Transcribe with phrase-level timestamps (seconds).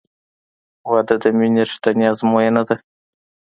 [0.89, 2.75] •واده د مینې رښتینی ازموینه ده.